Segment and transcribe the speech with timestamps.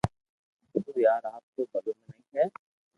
[0.85, 2.43] تو يار آپ تو ڀلو منيک ھي